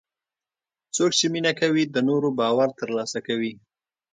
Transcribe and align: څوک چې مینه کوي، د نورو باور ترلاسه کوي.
څوک 0.95 1.11
چې 1.19 1.25
مینه 1.33 1.51
کوي، 1.59 1.83
د 1.85 1.97
نورو 2.09 2.29
باور 2.39 2.69
ترلاسه 2.79 3.19
کوي. 3.27 3.53